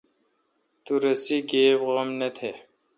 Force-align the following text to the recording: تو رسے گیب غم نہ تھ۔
تو 0.83 0.93
رسے 1.03 1.37
گیب 1.49 1.79
غم 1.93 2.09
نہ 2.19 2.29
تھ۔ 2.35 2.41